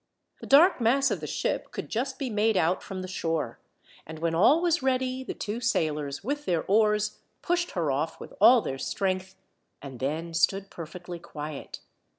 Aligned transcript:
The 0.39 0.47
dark 0.47 0.81
mass 0.81 1.11
of 1.11 1.19
the 1.21 1.27
ship 1.27 1.69
could 1.69 1.87
just 1.89 2.17
be 2.17 2.31
made 2.31 2.57
out 2.57 2.81
from 2.81 3.03
the 3.03 3.07
shore, 3.07 3.59
and 4.03 4.17
when 4.17 4.33
all 4.33 4.59
was 4.59 4.81
ready 4.81 5.23
the 5.23 5.35
two 5.35 5.59
sailors 5.59 6.23
with 6.23 6.45
their 6.45 6.63
oars 6.63 7.19
pushed 7.43 7.73
her 7.73 7.91
off 7.91 8.19
with 8.19 8.33
all 8.41 8.61
their 8.63 8.79
strength, 8.79 9.35
and 9.79 9.99
then 9.99 10.33
stood 10.33 10.71
perfectly 10.71 11.19
quiet. 11.19 11.81